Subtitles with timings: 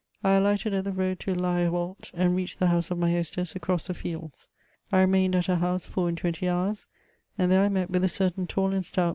[0.23, 3.11] I alighted at the road to La Re volte, and reached the house of my
[3.11, 4.47] hostess across the fields.
[4.91, 6.87] I remained at her house four and twenty hours,
[7.37, 9.09] and there I met with a certain tall and stout M.